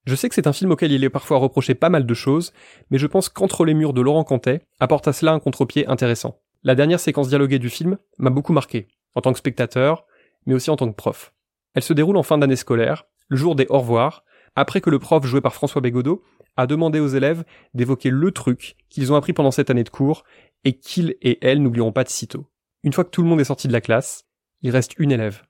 Je 0.05 0.15
sais 0.15 0.29
que 0.29 0.35
c'est 0.35 0.47
un 0.47 0.53
film 0.53 0.71
auquel 0.71 0.93
il 0.93 1.03
est 1.03 1.09
parfois 1.09 1.37
reproché 1.37 1.75
pas 1.75 1.89
mal 1.89 2.05
de 2.05 2.13
choses, 2.13 2.53
mais 2.91 2.97
je 2.97 3.05
pense 3.05 3.27
qu'Entre 3.27 3.65
les 3.65 3.73
murs 3.73 3.91
de 3.91 3.99
Laurent 3.99 4.23
Cantet 4.23 4.61
apporte 4.79 5.09
à 5.09 5.11
cela 5.11 5.33
un 5.33 5.39
contre-pied 5.39 5.85
intéressant. 5.87 6.39
La 6.63 6.75
dernière 6.75 7.01
séquence 7.01 7.27
dialoguée 7.27 7.59
du 7.59 7.69
film 7.69 7.97
m'a 8.19 8.29
beaucoup 8.29 8.53
marqué, 8.53 8.87
en 9.15 9.21
tant 9.21 9.33
que 9.33 9.39
spectateur, 9.39 10.05
mais 10.45 10.53
aussi 10.53 10.69
en 10.69 10.77
tant 10.77 10.89
que 10.89 10.95
prof. 10.95 11.33
Elle 11.73 11.83
se 11.83 11.91
déroule 11.91 12.15
en 12.15 12.23
fin 12.23 12.37
d'année 12.37 12.55
scolaire, 12.55 13.03
le 13.27 13.35
jour 13.35 13.55
des 13.55 13.67
au 13.67 13.79
revoir, 13.79 14.23
après 14.55 14.81
que 14.81 14.89
le 14.89 14.99
prof 14.99 15.25
joué 15.25 15.41
par 15.41 15.53
François 15.53 15.81
Bégodeau 15.81 16.23
a 16.57 16.67
demandé 16.67 16.99
aux 16.99 17.07
élèves 17.07 17.43
d'évoquer 17.73 18.09
le 18.09 18.31
truc 18.31 18.75
qu'ils 18.89 19.13
ont 19.13 19.15
appris 19.15 19.33
pendant 19.33 19.51
cette 19.51 19.69
année 19.69 19.83
de 19.83 19.89
cours 19.89 20.23
et 20.63 20.77
qu'ils 20.77 21.15
et 21.21 21.39
elles 21.45 21.61
n'oublieront 21.61 21.91
pas 21.91 22.03
de 22.03 22.09
sitôt. 22.09 22.47
Une 22.83 22.93
fois 22.93 23.03
que 23.03 23.09
tout 23.09 23.21
le 23.21 23.27
monde 23.27 23.39
est 23.39 23.45
sorti 23.45 23.67
de 23.67 23.73
la 23.73 23.81
classe, 23.81 24.25
il 24.61 24.71
reste 24.71 24.93
une 24.97 25.11
élève. 25.11 25.43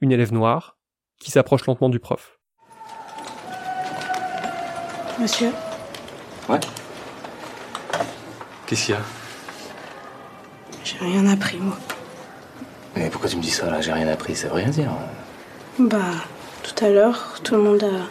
Une 0.00 0.12
élève 0.12 0.32
noire 0.32 0.78
qui 1.20 1.30
s'approche 1.30 1.66
lentement 1.66 1.88
du 1.88 1.98
prof. 1.98 2.38
Monsieur 5.20 5.50
Ouais. 6.48 6.60
Qu'est-ce 8.66 8.86
qu'il 8.86 8.94
y 8.94 8.98
a? 8.98 9.02
J'ai 10.84 10.98
rien 10.98 11.26
appris, 11.26 11.58
moi. 11.58 11.76
Mais 12.96 13.10
pourquoi 13.10 13.28
tu 13.28 13.36
me 13.36 13.42
dis 13.42 13.50
ça 13.50 13.70
là? 13.70 13.80
J'ai 13.80 13.92
rien 13.92 14.08
appris, 14.08 14.34
ça 14.34 14.48
veut 14.48 14.54
rien 14.54 14.68
dire. 14.68 14.90
Bah, 15.78 16.12
tout 16.62 16.84
à 16.84 16.88
l'heure, 16.88 17.40
tout 17.42 17.54
le 17.56 17.62
monde 17.62 17.82
a, 17.82 18.06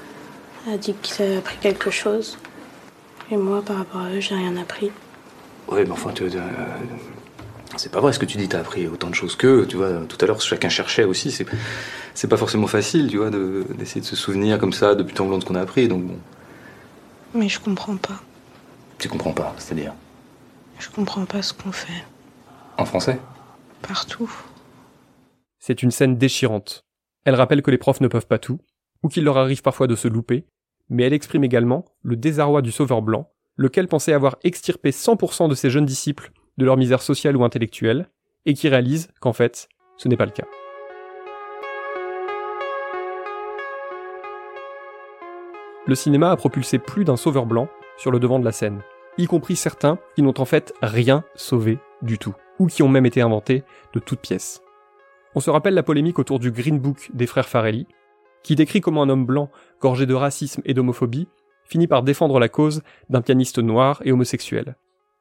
a 0.72 0.78
dit 0.78 0.94
qu'il 1.02 1.24
avait 1.26 1.38
appris 1.38 1.58
quelque 1.58 1.90
chose. 1.92 2.38
Et 3.32 3.38
moi, 3.38 3.62
par 3.62 3.78
rapport 3.78 4.02
à 4.02 4.10
eux, 4.12 4.20
j'ai 4.20 4.36
rien 4.36 4.56
appris. 4.58 4.92
Ouais, 5.68 5.84
mais 5.84 5.92
enfin, 5.92 6.12
tu, 6.14 6.24
euh, 6.24 6.30
c'est 7.76 7.92
pas 7.92 8.00
vrai 8.00 8.14
ce 8.14 8.20
que 8.20 8.26
tu 8.26 8.38
dis, 8.38 8.48
t'as 8.48 8.60
appris 8.60 8.88
autant 8.88 9.10
de 9.10 9.16
choses 9.16 9.36
qu'eux. 9.36 9.66
Tu 9.68 9.76
vois, 9.76 9.92
tout 10.08 10.18
à 10.22 10.26
l'heure, 10.26 10.40
chacun 10.42 10.70
cherchait 10.70 11.04
aussi. 11.04 11.32
C'est, 11.32 11.46
c'est 12.14 12.28
pas 12.30 12.38
forcément 12.38 12.68
facile, 12.68 13.10
tu 13.10 13.18
vois, 13.18 13.30
de, 13.30 13.66
d'essayer 13.78 14.02
de 14.02 14.06
se 14.06 14.16
souvenir 14.16 14.60
comme 14.60 14.74
ça 14.74 14.96
depuis 14.96 15.14
tant 15.14 15.26
longtemps 15.26 15.38
de 15.38 15.44
ce 15.44 15.48
qu'on 15.48 15.56
a 15.56 15.62
appris. 15.62 15.88
Donc 15.90 16.04
bon, 16.04 16.18
Mais 17.34 17.50
je 17.50 17.60
comprends 17.60 17.98
pas. 17.98 18.20
tu 18.98 19.10
comprends 19.10 19.34
pas, 19.34 19.54
c'est-à-dire? 19.58 19.94
Je 20.80 20.90
comprends 20.90 21.26
pas 21.26 21.42
ce 21.42 21.54
qu'on 21.54 21.72
fait. 21.72 22.04
en 22.78 22.86
français? 22.86 23.20
Partout. 23.82 24.32
C'est 25.60 25.84
une 25.84 25.92
scène 25.92 26.18
déchirante. 26.18 26.86
Elle 27.26 27.36
rappelle 27.36 27.62
que 27.62 27.72
les 27.72 27.78
profs 27.78 28.00
ne 28.00 28.08
peuvent 28.08 28.28
pas 28.28 28.40
tout, 28.40 28.60
ou 29.04 29.10
qu'il 29.10 29.24
leur 29.26 29.38
arrive 29.38 29.62
parfois 29.62 29.88
de 29.88 29.96
se 29.96 30.08
louper, 30.08 30.46
mais 30.90 31.04
elle 31.04 31.14
exprime 31.14 31.44
également 31.44 31.86
le 32.02 32.16
désarroi 32.16 32.62
du 32.62 32.72
sauveur 32.72 33.02
blanc, 33.02 33.30
lequel 33.56 33.88
pensait 33.88 34.14
avoir 34.14 34.38
extirpé 34.44 34.92
100% 34.92 35.50
de 35.50 35.56
ses 35.56 35.70
jeunes 35.70 35.86
disciples 35.86 36.32
de 36.58 36.66
leur 36.66 36.78
misère 36.78 37.02
sociale 37.02 37.38
ou 37.38 37.44
intellectuelle, 37.44 38.10
et 38.46 38.54
qui 38.54 38.70
réalise 38.70 39.10
qu'en 39.20 39.34
fait, 39.34 39.68
ce 39.98 40.08
n'est 40.08 40.18
pas 40.18 40.26
le 40.26 40.32
cas. 40.32 40.48
Le 45.86 45.96
cinéma 45.96 46.32
a 46.32 46.36
propulsé 46.36 46.80
plus 46.80 47.06
d'un 47.06 47.16
sauveur 47.16 47.46
blanc 47.46 47.70
sur 47.98 48.12
le 48.12 48.20
devant 48.20 48.40
de 48.40 48.46
la 48.46 48.52
scène, 48.52 48.82
y 49.18 49.26
compris 49.26 49.56
certains 49.56 50.00
qui 50.16 50.22
n'ont 50.22 50.40
en 50.40 50.46
fait 50.46 50.74
rien 50.82 51.24
sauvé 51.36 51.80
du 52.02 52.18
tout, 52.18 52.36
ou 52.60 52.68
qui 52.68 52.84
ont 52.84 52.90
même 52.90 53.06
été 53.06 53.22
inventés 53.22 53.64
de 53.94 54.00
toutes 54.00 54.20
pièces. 54.20 54.62
On 55.36 55.40
se 55.40 55.50
rappelle 55.50 55.74
la 55.74 55.84
polémique 55.84 56.20
autour 56.20 56.40
du 56.40 56.52
Green 56.52 56.80
Book 56.80 57.10
des 57.14 57.28
frères 57.28 57.48
Farelli, 57.48 57.88
qui 58.44 58.56
décrit 58.56 58.82
comment 58.82 59.04
un 59.04 59.10
homme 59.10 59.26
blanc, 59.26 59.50
gorgé 59.82 60.06
de 60.06 60.14
racisme 60.14 60.62
et 60.66 60.74
d'homophobie, 60.74 61.28
finit 61.66 61.88
par 61.88 62.04
défendre 62.04 62.40
la 62.40 62.50
cause 62.50 62.82
d'un 63.10 63.22
pianiste 63.22 63.60
noir 63.60 64.02
et 64.06 64.12
homosexuel. 64.12 64.76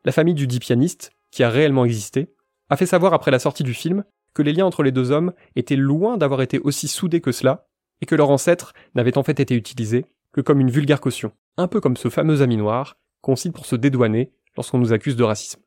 La 0.05 0.13
famille 0.13 0.35
du 0.35 0.47
dit 0.47 0.61
pianiste, 0.61 1.11
qui 1.31 1.43
a 1.43 1.51
réellement 1.51 1.85
existé, 1.85 2.33
a 2.71 2.77
fait 2.77 2.87
savoir 2.87 3.13
après 3.15 3.31
la 3.31 3.39
sortie 3.39 3.65
du 3.65 3.75
film 3.75 4.05
que 4.35 4.43
les 4.43 4.53
liens 4.53 4.67
entre 4.67 4.83
les 4.83 4.93
deux 4.93 5.11
hommes 5.11 5.33
étaient 5.57 5.77
loin 5.77 6.19
d'avoir 6.19 6.43
été 6.43 6.59
aussi 6.59 6.89
soudés 6.89 7.21
que 7.21 7.33
cela, 7.33 7.67
et 8.01 8.07
que 8.07 8.15
leur 8.15 8.31
ancêtre 8.31 8.73
n'avait 8.95 9.19
en 9.19 9.23
fait 9.23 9.41
été 9.41 9.55
utilisé 9.55 10.07
que 10.33 10.41
comme 10.41 10.61
une 10.61 10.71
vulgaire 10.71 11.01
caution, 11.01 11.33
un 11.57 11.69
peu 11.69 11.81
comme 11.81 11.97
ce 11.97 12.11
fameux 12.11 12.43
ami 12.43 12.57
noir 12.57 12.99
qu'on 13.23 13.37
cite 13.37 13.55
pour 13.55 13.67
se 13.67 13.77
dédouaner 13.77 14.33
lorsqu'on 14.57 14.79
nous 14.79 14.93
accuse 14.93 15.17
de 15.17 15.25
racisme. 15.25 15.61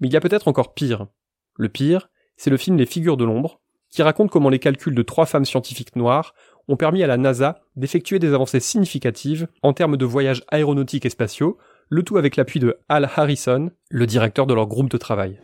Mais 0.00 0.08
il 0.08 0.12
y 0.12 0.16
a 0.16 0.20
peut-être 0.20 0.48
encore 0.48 0.74
pire. 0.74 1.06
Le 1.56 1.68
pire, 1.68 2.08
c'est 2.36 2.50
le 2.50 2.56
film 2.56 2.76
Les 2.76 2.86
figures 2.86 3.16
de 3.16 3.24
l'ombre, 3.24 3.60
qui 3.96 4.02
raconte 4.02 4.30
comment 4.30 4.50
les 4.50 4.58
calculs 4.58 4.94
de 4.94 5.00
trois 5.00 5.24
femmes 5.24 5.46
scientifiques 5.46 5.96
noires 5.96 6.34
ont 6.68 6.76
permis 6.76 7.02
à 7.02 7.06
la 7.06 7.16
NASA 7.16 7.60
d'effectuer 7.76 8.18
des 8.18 8.34
avancées 8.34 8.60
significatives 8.60 9.48
en 9.62 9.72
termes 9.72 9.96
de 9.96 10.04
voyages 10.04 10.44
aéronautiques 10.48 11.06
et 11.06 11.10
spatiaux, 11.10 11.56
le 11.88 12.02
tout 12.02 12.18
avec 12.18 12.36
l'appui 12.36 12.60
de 12.60 12.76
Al 12.90 13.08
Harrison, 13.16 13.70
le 13.88 14.06
directeur 14.06 14.46
de 14.46 14.52
leur 14.52 14.66
groupe 14.66 14.90
de 14.90 14.98
travail. 14.98 15.40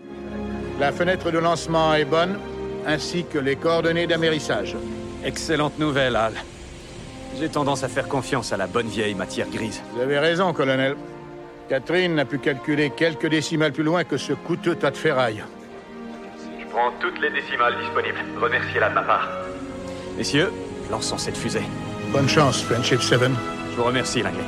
La 0.79 0.93
fenêtre 0.93 1.31
de 1.33 1.39
lancement 1.39 1.95
est 1.95 2.05
bonne, 2.05 2.39
ainsi 2.87 3.25
que 3.25 3.39
les 3.39 3.57
coordonnées 3.57 4.07
d'amérissage. 4.07 4.77
Excellente 5.25 5.79
nouvelle, 5.79 6.15
Al. 6.15 6.35
J'ai 7.41 7.49
tendance 7.49 7.85
à 7.85 7.89
faire 7.89 8.07
confiance 8.07 8.53
à 8.53 8.59
la 8.59 8.67
bonne 8.67 8.89
vieille 8.89 9.15
matière 9.15 9.49
grise. 9.49 9.83
Vous 9.95 10.03
avez 10.03 10.19
raison, 10.19 10.53
colonel. 10.53 10.97
Catherine 11.71 12.17
n'a 12.17 12.27
pu 12.27 12.39
calculer 12.39 12.93
quelques 12.95 13.31
décimales 13.31 13.73
plus 13.73 13.83
loin 13.83 14.05
que 14.05 14.19
ce 14.19 14.35
coûteux 14.35 14.75
tas 14.75 14.91
de 14.91 14.97
ferraille. 14.99 15.43
Je 16.73 16.79
prends 16.79 16.93
toutes 17.01 17.21
les 17.21 17.29
décimales 17.29 17.75
disponibles. 17.79 18.17
Remerciez-la 18.41 18.89
de 18.89 18.95
ma 18.95 19.03
part. 19.03 19.29
Messieurs, 20.17 20.51
lançons 20.91 21.19
cette 21.19 21.37
fusée. 21.37 21.61
Bonne 22.13 22.29
chance, 22.29 22.63
Friendship 22.63 23.03
7. 23.03 23.21
Je 23.21 23.77
vous 23.77 23.85
remercie, 23.85 24.23
Langley. 24.23 24.45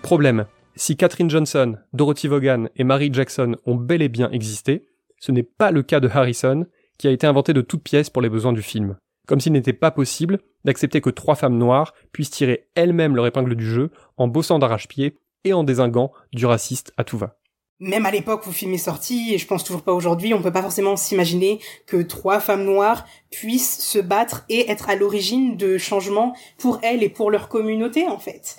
Problème. 0.00 0.46
Si 0.74 0.96
Catherine 0.96 1.28
Johnson, 1.28 1.76
Dorothy 1.92 2.26
Vaughan 2.26 2.68
et 2.74 2.84
Mary 2.84 3.10
Jackson 3.12 3.56
ont 3.66 3.74
bel 3.74 4.00
et 4.00 4.08
bien 4.08 4.30
existé, 4.30 4.86
ce 5.18 5.30
n'est 5.30 5.42
pas 5.42 5.70
le 5.72 5.82
cas 5.82 6.00
de 6.00 6.08
Harrison, 6.08 6.64
qui 6.96 7.06
a 7.06 7.10
été 7.10 7.26
inventé 7.26 7.52
de 7.52 7.60
toutes 7.60 7.82
pièces 7.82 8.08
pour 8.08 8.22
les 8.22 8.30
besoins 8.30 8.54
du 8.54 8.62
film. 8.62 8.96
Comme 9.26 9.40
s'il 9.40 9.52
n'était 9.52 9.74
pas 9.74 9.90
possible 9.90 10.38
d'accepter 10.64 11.02
que 11.02 11.10
trois 11.10 11.34
femmes 11.34 11.58
noires 11.58 11.92
puissent 12.12 12.30
tirer 12.30 12.70
elles-mêmes 12.74 13.14
leur 13.14 13.26
épingle 13.26 13.56
du 13.56 13.66
jeu 13.66 13.90
en 14.16 14.26
bossant 14.26 14.58
d'arrache-pied 14.58 15.18
et 15.44 15.52
en 15.52 15.64
désinguant 15.64 16.12
du 16.32 16.46
raciste 16.46 16.94
à 16.96 17.04
tout 17.04 17.18
va. 17.18 17.36
Même 17.78 18.06
à 18.06 18.10
l'époque 18.10 18.46
où 18.46 18.48
le 18.48 18.54
film 18.54 18.72
est 18.72 18.78
sorti, 18.78 19.34
et 19.34 19.38
je 19.38 19.46
pense 19.46 19.62
toujours 19.62 19.82
pas 19.82 19.92
aujourd'hui, 19.92 20.32
on 20.32 20.40
peut 20.40 20.52
pas 20.52 20.62
forcément 20.62 20.96
s'imaginer 20.96 21.60
que 21.86 21.98
trois 21.98 22.40
femmes 22.40 22.64
noires 22.64 23.06
puissent 23.30 23.80
se 23.80 23.98
battre 23.98 24.46
et 24.48 24.70
être 24.70 24.88
à 24.88 24.96
l'origine 24.96 25.58
de 25.58 25.76
changements 25.76 26.34
pour 26.56 26.80
elles 26.82 27.02
et 27.02 27.10
pour 27.10 27.30
leur 27.30 27.48
communauté, 27.48 28.06
en 28.08 28.18
fait. 28.18 28.56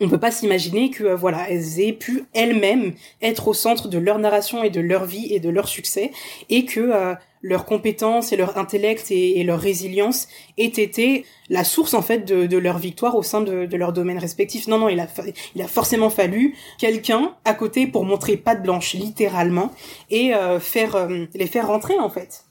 On 0.00 0.08
peut 0.08 0.18
pas 0.18 0.30
s'imaginer 0.30 0.90
que 0.90 1.04
euh, 1.04 1.16
voilà 1.16 1.48
elles 1.48 1.80
aient 1.80 1.92
pu 1.92 2.24
elles-mêmes 2.34 2.94
être 3.20 3.46
au 3.46 3.54
centre 3.54 3.88
de 3.88 3.98
leur 3.98 4.18
narration 4.18 4.64
et 4.64 4.70
de 4.70 4.80
leur 4.80 5.04
vie 5.04 5.32
et 5.32 5.38
de 5.38 5.48
leur 5.48 5.68
succès 5.68 6.10
et 6.48 6.64
que 6.64 6.80
euh, 6.80 7.14
leurs 7.42 7.64
compétences 7.64 8.32
et 8.32 8.36
leur 8.36 8.56
intellect 8.56 9.10
et, 9.10 9.42
leur 9.42 9.60
résilience 9.60 10.28
aient 10.58 10.66
été 10.66 11.24
la 11.48 11.64
source 11.64 11.94
en 11.94 12.02
fait 12.02 12.24
de, 12.24 12.58
leur 12.58 12.78
victoire 12.78 13.16
au 13.16 13.22
sein 13.22 13.40
de, 13.40 13.76
leur 13.76 13.92
domaine 13.92 14.18
respectif. 14.18 14.68
Non 14.68 14.78
non, 14.78 14.88
il 14.88 15.00
a 15.00 15.08
il 15.54 15.62
a 15.62 15.68
forcément 15.68 16.10
fallu 16.10 16.56
quelqu'un 16.78 17.34
à 17.44 17.54
côté 17.54 17.86
pour 17.86 18.04
montrer 18.04 18.36
patte 18.36 18.62
blanche 18.62 18.94
littéralement 18.94 19.72
et 20.10 20.34
euh, 20.34 20.60
faire 20.60 21.08
les 21.34 21.46
faire 21.46 21.66
rentrer 21.66 21.98
en 21.98 22.08
fait. 22.08 22.44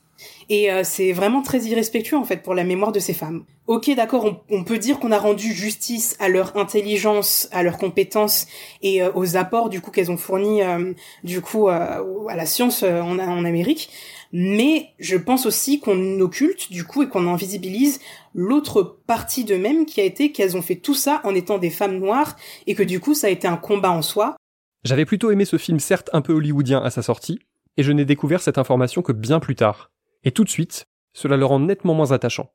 Et 0.49 0.71
euh, 0.71 0.83
c'est 0.83 1.11
vraiment 1.13 1.41
très 1.41 1.59
irrespectueux 1.61 2.17
en 2.17 2.23
fait 2.23 2.37
pour 2.37 2.53
la 2.53 2.63
mémoire 2.63 2.91
de 2.91 2.99
ces 2.99 3.13
femmes. 3.13 3.43
Ok, 3.67 3.89
d'accord, 3.95 4.41
on, 4.49 4.63
peut 4.63 4.77
dire 4.77 4.99
qu'on 4.99 5.11
a 5.11 5.17
rendu 5.17 5.53
justice 5.53 6.17
à 6.19 6.27
leur 6.27 6.57
intelligence, 6.57 7.47
à 7.51 7.63
leurs 7.63 7.77
compétences 7.77 8.47
et 8.81 9.01
euh, 9.01 9.11
aux 9.15 9.37
apports 9.37 9.69
du 9.69 9.79
coup 9.79 9.91
qu'elles 9.91 10.11
ont 10.11 10.17
fournis 10.17 10.61
euh, 10.61 10.93
du 11.23 11.41
coup 11.41 11.69
à 11.69 12.03
la 12.35 12.45
science 12.45 12.83
en, 12.83 13.19
en 13.19 13.45
Amérique. 13.45 13.89
Mais 14.31 14.89
je 14.99 15.17
pense 15.17 15.45
aussi 15.45 15.79
qu'on 15.79 16.19
occulte 16.19 16.71
du 16.71 16.83
coup 16.83 17.03
et 17.03 17.09
qu'on 17.09 17.31
invisibilise 17.31 17.99
l'autre 18.33 18.99
partie 19.05 19.43
d'eux-mêmes 19.43 19.85
qui 19.85 19.99
a 19.99 20.05
été 20.05 20.31
qu'elles 20.31 20.55
ont 20.55 20.61
fait 20.61 20.77
tout 20.77 20.93
ça 20.93 21.21
en 21.23 21.35
étant 21.35 21.57
des 21.57 21.69
femmes 21.69 21.97
noires 21.97 22.35
et 22.67 22.75
que 22.75 22.83
du 22.83 22.99
coup 22.99 23.13
ça 23.13 23.27
a 23.27 23.29
été 23.29 23.47
un 23.47 23.57
combat 23.57 23.91
en 23.91 24.01
soi. 24.01 24.35
J'avais 24.83 25.05
plutôt 25.05 25.31
aimé 25.31 25.45
ce 25.45 25.57
film 25.57 25.79
certes 25.79 26.09
un 26.13 26.21
peu 26.21 26.33
hollywoodien 26.33 26.81
à 26.81 26.89
sa 26.89 27.01
sortie, 27.03 27.39
et 27.77 27.83
je 27.83 27.91
n'ai 27.91 28.05
découvert 28.05 28.41
cette 28.41 28.57
information 28.57 29.01
que 29.01 29.11
bien 29.11 29.39
plus 29.39 29.55
tard. 29.55 29.91
Et 30.23 30.31
tout 30.31 30.43
de 30.43 30.49
suite, 30.49 30.87
cela 31.13 31.37
le 31.37 31.45
rend 31.45 31.59
nettement 31.59 31.93
moins 31.93 32.11
attachant. 32.11 32.51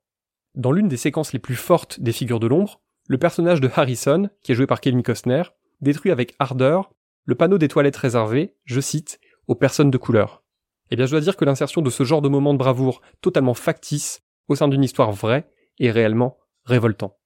Dans 0.54 0.72
l'une 0.72 0.88
des 0.88 0.96
séquences 0.96 1.32
les 1.32 1.38
plus 1.38 1.54
fortes 1.54 2.00
des 2.00 2.12
figures 2.12 2.40
de 2.40 2.46
l'ombre, 2.46 2.80
le 3.08 3.18
personnage 3.18 3.60
de 3.60 3.70
Harrison, 3.74 4.28
qui 4.42 4.52
est 4.52 4.54
joué 4.54 4.66
par 4.66 4.80
Kevin 4.80 5.02
Costner, 5.02 5.42
détruit 5.80 6.10
avec 6.10 6.34
ardeur 6.38 6.90
le 7.24 7.34
panneau 7.34 7.58
des 7.58 7.68
toilettes 7.68 7.96
réservé, 7.96 8.54
je 8.64 8.80
cite, 8.80 9.20
aux 9.46 9.54
personnes 9.54 9.90
de 9.90 9.98
couleur. 9.98 10.42
Eh 10.90 10.96
bien, 10.96 11.06
je 11.06 11.10
dois 11.10 11.20
dire 11.20 11.36
que 11.36 11.44
l'insertion 11.44 11.82
de 11.82 11.90
ce 11.90 12.04
genre 12.04 12.22
de 12.22 12.28
moment 12.28 12.52
de 12.52 12.58
bravoure 12.58 13.02
totalement 13.20 13.54
factice 13.54 14.22
au 14.48 14.54
sein 14.54 14.68
d'une 14.68 14.84
histoire 14.84 15.12
vraie 15.12 15.48
est 15.78 15.90
réellement 15.90 16.38
révoltant. 16.64 17.16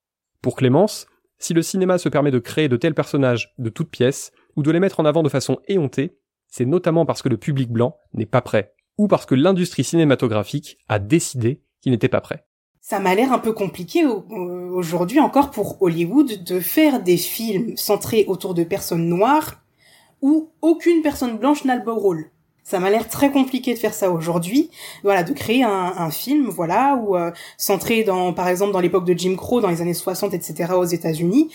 Pour 0.42 0.56
Clémence, 0.56 1.06
si 1.38 1.54
le 1.54 1.62
cinéma 1.62 1.98
se 1.98 2.08
permet 2.08 2.30
de 2.30 2.38
créer 2.38 2.68
de 2.68 2.76
tels 2.76 2.94
personnages 2.94 3.54
de 3.58 3.68
toutes 3.70 3.90
pièces, 3.90 4.32
ou 4.56 4.62
de 4.62 4.70
les 4.70 4.80
mettre 4.80 5.00
en 5.00 5.04
avant 5.04 5.22
de 5.22 5.28
façon 5.28 5.58
éhontée, 5.68 6.16
c'est 6.48 6.66
notamment 6.66 7.06
parce 7.06 7.22
que 7.22 7.28
le 7.28 7.36
public 7.36 7.70
blanc 7.70 7.96
n'est 8.14 8.26
pas 8.26 8.42
prêt 8.42 8.74
ou 8.98 9.08
parce 9.08 9.24
que 9.24 9.34
l'industrie 9.34 9.84
cinématographique 9.84 10.76
a 10.88 10.98
décidé 10.98 11.62
qu'il 11.80 11.92
n'était 11.92 12.08
pas 12.08 12.20
prêt. 12.20 12.44
Ça 12.82 13.00
m'a 13.00 13.14
l'air 13.14 13.32
un 13.32 13.38
peu 13.38 13.52
compliqué 13.52 14.04
aujourd'hui 14.04 15.20
encore 15.20 15.50
pour 15.50 15.80
Hollywood 15.80 16.44
de 16.44 16.60
faire 16.60 17.02
des 17.02 17.16
films 17.16 17.76
centrés 17.76 18.24
autour 18.26 18.52
de 18.52 18.64
personnes 18.64 19.08
noires 19.08 19.62
où 20.20 20.50
aucune 20.60 21.00
personne 21.02 21.38
blanche 21.38 21.64
n'a 21.64 21.76
le 21.76 21.84
beau 21.84 21.94
rôle. 21.94 22.30
Ça 22.64 22.78
m'a 22.78 22.90
l'air 22.90 23.08
très 23.08 23.30
compliqué 23.30 23.74
de 23.74 23.78
faire 23.78 23.94
ça 23.94 24.10
aujourd'hui. 24.10 24.70
Voilà, 25.02 25.22
de 25.22 25.32
créer 25.32 25.64
un, 25.64 26.10
film, 26.10 26.48
voilà, 26.48 26.96
ou 26.96 27.16
euh, 27.16 27.30
centré 27.56 28.04
dans, 28.04 28.32
par 28.32 28.48
exemple, 28.48 28.72
dans 28.72 28.80
l'époque 28.80 29.04
de 29.04 29.16
Jim 29.16 29.34
Crow, 29.36 29.60
dans 29.60 29.68
les 29.68 29.80
années 29.80 29.94
60, 29.94 30.34
etc., 30.34 30.72
aux 30.74 30.84
États-Unis, 30.84 31.50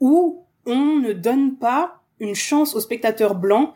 où 0.00 0.44
on 0.66 0.96
ne 0.96 1.12
donne 1.12 1.56
pas 1.56 2.00
une 2.20 2.34
chance 2.34 2.74
aux 2.74 2.80
spectateurs 2.80 3.34
blancs 3.34 3.72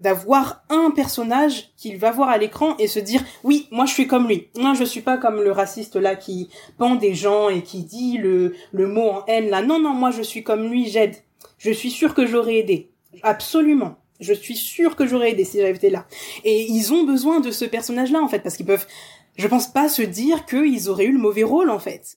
d'avoir 0.00 0.62
un 0.68 0.90
personnage 0.90 1.70
qu'il 1.76 1.96
va 1.96 2.10
voir 2.10 2.28
à 2.28 2.36
l'écran 2.36 2.76
et 2.78 2.86
se 2.86 2.98
dire 2.98 3.24
oui 3.44 3.66
moi 3.70 3.86
je 3.86 3.94
suis 3.94 4.06
comme 4.06 4.28
lui 4.28 4.48
non 4.54 4.74
je 4.74 4.84
suis 4.84 5.00
pas 5.00 5.16
comme 5.16 5.40
le 5.40 5.50
raciste 5.52 5.96
là 5.96 6.16
qui 6.16 6.50
pend 6.76 6.96
des 6.96 7.14
gens 7.14 7.48
et 7.48 7.62
qui 7.62 7.82
dit 7.82 8.18
le 8.18 8.54
le 8.72 8.86
mot 8.88 9.08
en 9.08 9.24
haine 9.26 9.48
là 9.48 9.62
non 9.62 9.80
non 9.80 9.94
moi 9.94 10.10
je 10.10 10.20
suis 10.20 10.44
comme 10.44 10.68
lui 10.68 10.86
j'aide 10.86 11.16
je 11.56 11.70
suis 11.70 11.90
sûr 11.90 12.14
que 12.14 12.26
j'aurais 12.26 12.56
aidé 12.56 12.90
absolument 13.22 13.96
je 14.20 14.32
suis 14.32 14.56
sûr 14.56 14.96
que 14.96 15.06
j'aurais 15.06 15.32
aidé 15.32 15.44
si 15.44 15.58
j'avais 15.58 15.76
été 15.76 15.90
là 15.90 16.06
et 16.44 16.66
ils 16.68 16.92
ont 16.92 17.04
besoin 17.04 17.40
de 17.40 17.50
ce 17.50 17.64
personnage 17.64 18.10
là 18.12 18.20
en 18.20 18.28
fait 18.28 18.40
parce 18.40 18.56
qu'ils 18.56 18.66
peuvent 18.66 18.86
je 19.36 19.46
pense 19.48 19.72
pas 19.72 19.88
se 19.88 20.02
dire 20.02 20.46
qu'ils 20.46 20.88
auraient 20.88 21.06
eu 21.06 21.12
le 21.12 21.18
mauvais 21.18 21.44
rôle 21.44 21.70
en 21.70 21.78
fait 21.78 22.16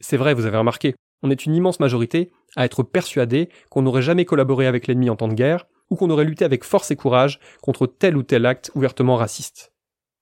c'est 0.00 0.16
vrai 0.16 0.34
vous 0.34 0.46
avez 0.46 0.58
remarqué 0.58 0.94
on 1.22 1.30
est 1.30 1.46
une 1.46 1.54
immense 1.54 1.80
majorité 1.80 2.30
à 2.56 2.64
être 2.64 2.82
persuadé 2.82 3.48
qu'on 3.70 3.82
n'aurait 3.82 4.02
jamais 4.02 4.24
collaboré 4.24 4.66
avec 4.66 4.86
l'ennemi 4.86 5.10
en 5.10 5.16
temps 5.16 5.28
de 5.28 5.34
guerre 5.34 5.66
ou 5.90 5.96
qu'on 5.96 6.10
aurait 6.10 6.24
lutté 6.24 6.44
avec 6.44 6.64
force 6.64 6.90
et 6.90 6.96
courage 6.96 7.40
contre 7.62 7.86
tel 7.86 8.16
ou 8.16 8.22
tel 8.22 8.46
acte 8.46 8.70
ouvertement 8.74 9.16
raciste. 9.16 9.72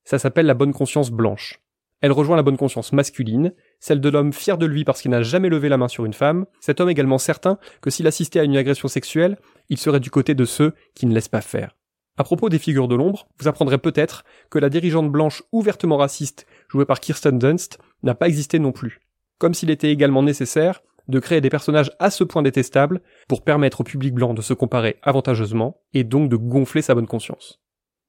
Ça 0.04 0.18
s'appelle 0.18 0.47
la 0.47 0.54
bonne 0.54 0.73
conscience 0.73 1.11
blanche. 1.11 1.61
Elle 2.00 2.12
rejoint 2.12 2.37
la 2.37 2.42
bonne 2.42 2.56
conscience 2.56 2.92
masculine, 2.92 3.52
celle 3.87 4.00
de 4.00 4.09
l'homme 4.09 4.33
fier 4.33 4.59
de 4.59 4.66
lui 4.66 4.83
parce 4.83 5.00
qu'il 5.00 5.12
n'a 5.12 5.23
jamais 5.23 5.49
levé 5.49 5.69
la 5.69 5.76
main 5.76 5.87
sur 5.87 6.05
une 6.05 6.12
femme, 6.12 6.47
cet 6.59 6.81
homme 6.81 6.90
également 6.90 7.19
certain 7.19 7.57
que 7.81 7.88
s'il 7.88 8.09
assistait 8.09 8.40
à 8.40 8.43
une 8.43 8.57
agression 8.57 8.88
sexuelle, 8.88 9.38
il 9.69 9.78
serait 9.78 10.00
du 10.00 10.11
côté 10.11 10.35
de 10.35 10.45
ceux 10.45 10.75
qui 10.97 11.07
ne 11.07 11.14
laissent 11.14 11.28
pas 11.28 11.40
faire. 11.40 11.76
À 12.16 12.25
propos 12.25 12.49
des 12.49 12.59
figures 12.59 12.88
de 12.88 12.97
l'ombre, 12.97 13.28
vous 13.38 13.47
apprendrez 13.47 13.78
peut-être 13.78 14.25
que 14.50 14.59
la 14.59 14.71
dirigeante 14.71 15.12
blanche 15.12 15.45
ouvertement 15.52 15.99
raciste, 15.99 16.49
jouée 16.69 16.85
par 16.85 16.99
Kirsten 16.99 17.38
Dunst, 17.38 17.78
n'a 18.02 18.16
pas 18.16 18.26
existé 18.26 18.59
non 18.59 18.73
plus. 18.73 19.02
Comme 19.38 19.55
s'il 19.55 19.71
était 19.71 19.93
également 19.93 20.25
nécessaire 20.25 20.83
de 21.07 21.21
créer 21.21 21.40
des 21.40 21.49
personnages 21.50 21.93
à 22.00 22.11
ce 22.11 22.25
point 22.25 22.43
détestables 22.43 23.00
pour 23.28 23.45
permettre 23.45 23.83
au 23.83 23.85
public 23.85 24.14
blanc 24.14 24.35
de 24.35 24.43
se 24.43 24.52
comparer 24.52 24.97
avantageusement 25.05 25.81
et 25.95 26.02
donc 26.02 26.28
de 26.28 26.35
gonfler 26.35 26.83
sa 26.83 26.97
bonne 26.97 27.07
conscience. 27.07 27.61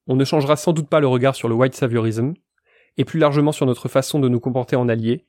On 0.08 0.16
ne 0.16 0.26
changera 0.26 0.56
sans 0.56 0.74
doute 0.74 0.90
pas 0.90 1.02
le 1.02 1.08
regard 1.08 1.36
sur 1.36 1.48
le 1.48 1.54
white 1.54 1.76
saviorism 1.76 2.34
et 2.98 3.06
plus 3.06 3.20
largement 3.20 3.52
sur 3.52 3.68
notre 3.68 3.90
façon 3.90 4.20
de 4.20 4.28
nous 4.28 4.40
comporter 4.40 4.76
en 4.76 4.90
alliés 4.90 5.28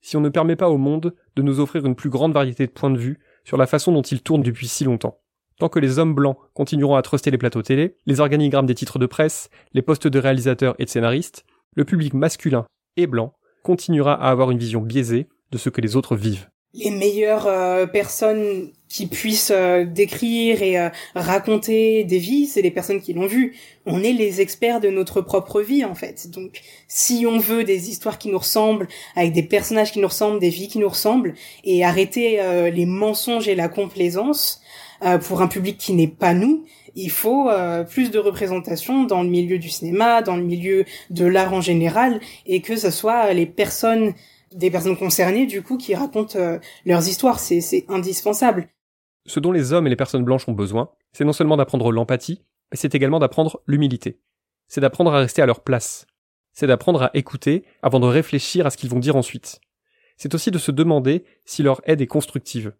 si 0.00 0.16
on 0.16 0.20
ne 0.20 0.28
permet 0.28 0.56
pas 0.56 0.70
au 0.70 0.78
monde 0.78 1.14
de 1.36 1.42
nous 1.42 1.60
offrir 1.60 1.86
une 1.86 1.94
plus 1.94 2.10
grande 2.10 2.32
variété 2.32 2.66
de 2.66 2.72
points 2.72 2.90
de 2.90 2.98
vue 2.98 3.18
sur 3.44 3.56
la 3.56 3.66
façon 3.66 3.92
dont 3.92 4.02
il 4.02 4.22
tourne 4.22 4.42
depuis 4.42 4.68
si 4.68 4.84
longtemps. 4.84 5.18
Tant 5.58 5.68
que 5.68 5.78
les 5.78 5.98
hommes 5.98 6.14
blancs 6.14 6.38
continueront 6.54 6.94
à 6.94 7.02
truster 7.02 7.30
les 7.30 7.38
plateaux 7.38 7.62
télé, 7.62 7.96
les 8.06 8.20
organigrammes 8.20 8.66
des 8.66 8.74
titres 8.74 8.98
de 8.98 9.06
presse, 9.06 9.50
les 9.74 9.82
postes 9.82 10.08
de 10.08 10.18
réalisateurs 10.18 10.74
et 10.78 10.84
de 10.84 10.90
scénaristes, 10.90 11.44
le 11.74 11.84
public 11.84 12.14
masculin 12.14 12.64
et 12.96 13.06
blanc 13.06 13.34
continuera 13.62 14.14
à 14.14 14.30
avoir 14.30 14.50
une 14.50 14.58
vision 14.58 14.80
biaisée 14.80 15.28
de 15.50 15.58
ce 15.58 15.68
que 15.68 15.80
les 15.80 15.96
autres 15.96 16.16
vivent 16.16 16.48
les 16.74 16.90
meilleures 16.90 17.46
euh, 17.46 17.86
personnes 17.86 18.70
qui 18.90 19.06
puissent 19.06 19.52
euh, 19.54 19.84
décrire 19.84 20.62
et 20.62 20.78
euh, 20.78 20.90
raconter 21.14 22.04
des 22.04 22.18
vies, 22.18 22.46
c'est 22.46 22.60
les 22.60 22.72
personnes 22.72 23.00
qui 23.00 23.14
l'ont 23.14 23.26
vu. 23.26 23.56
On 23.86 24.02
est 24.02 24.12
les 24.12 24.42
experts 24.42 24.80
de 24.80 24.90
notre 24.90 25.22
propre 25.22 25.62
vie 25.62 25.84
en 25.84 25.94
fait. 25.94 26.28
Donc 26.28 26.60
si 26.88 27.24
on 27.26 27.38
veut 27.38 27.64
des 27.64 27.88
histoires 27.88 28.18
qui 28.18 28.28
nous 28.28 28.38
ressemblent, 28.38 28.88
avec 29.14 29.32
des 29.32 29.44
personnages 29.44 29.92
qui 29.92 30.00
nous 30.00 30.08
ressemblent, 30.08 30.40
des 30.40 30.50
vies 30.50 30.68
qui 30.68 30.78
nous 30.78 30.88
ressemblent, 30.88 31.34
et 31.64 31.84
arrêter 31.84 32.40
les 32.72 32.86
mensonges 32.86 33.48
et 33.48 33.54
la 33.54 33.68
complaisance 33.68 34.60
pour 35.22 35.40
un 35.40 35.48
public 35.48 35.78
qui 35.78 35.92
n'est 35.92 36.08
pas 36.08 36.34
nous, 36.34 36.64
il 36.94 37.10
faut 37.10 37.48
plus 37.88 38.10
de 38.10 38.18
représentation 38.18 39.04
dans 39.04 39.22
le 39.22 39.28
milieu 39.28 39.58
du 39.58 39.68
cinéma, 39.68 40.22
dans 40.22 40.36
le 40.36 40.42
milieu 40.42 40.84
de 41.10 41.24
l'art 41.24 41.54
en 41.54 41.60
général, 41.60 42.20
et 42.46 42.60
que 42.60 42.76
ce 42.76 42.90
soit 42.90 43.32
les 43.32 43.46
personnes 43.46 44.14
des 44.54 44.70
personnes 44.70 44.96
concernées 44.96 45.46
du 45.46 45.62
coup 45.62 45.76
qui 45.76 45.94
racontent 45.94 46.38
euh, 46.38 46.58
leurs 46.84 47.08
histoires, 47.08 47.38
c'est 47.38 47.84
indispensable. 47.88 48.68
Ce 49.26 49.40
dont 49.40 49.52
les 49.52 49.72
hommes 49.72 49.86
et 49.86 49.90
les 49.90 49.96
personnes 49.96 50.24
blanches 50.24 50.48
ont 50.48 50.52
besoin, 50.52 50.90
c'est 51.12 51.24
non 51.24 51.32
seulement 51.32 51.56
d'apprendre 51.56 51.92
l'empathie, 51.92 52.42
mais 52.70 52.76
c'est 52.76 52.94
également 52.94 53.18
d'apprendre 53.18 53.62
l'humilité. 53.66 54.20
C'est 54.68 54.80
d'apprendre 54.80 55.12
à 55.12 55.18
rester 55.18 55.42
à 55.42 55.46
leur 55.46 55.62
place. 55.62 56.06
C'est 56.52 56.66
d'apprendre 56.66 57.02
à 57.02 57.10
écouter 57.14 57.64
avant 57.82 58.00
de 58.00 58.06
réfléchir 58.06 58.66
à 58.66 58.70
ce 58.70 58.76
qu'ils 58.76 58.90
vont 58.90 58.98
dire 58.98 59.16
ensuite. 59.16 59.60
C'est 60.16 60.34
aussi 60.34 60.50
de 60.50 60.58
se 60.58 60.70
demander 60.70 61.24
si 61.44 61.62
leur 61.62 61.80
aide 61.84 62.00
est 62.00 62.06
constructive. 62.06 62.74